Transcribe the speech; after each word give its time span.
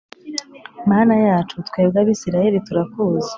Mana 0.89 1.13
yacu 1.25 1.55
twebwe 1.67 1.97
Abisirayeli 2.03 2.59
turakuzi. 2.65 3.29